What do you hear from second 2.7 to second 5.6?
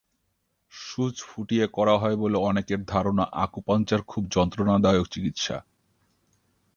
ধারণা আকুপাঙ্কচার খুব যন্ত্রণাদায়ক চিকিৎসা।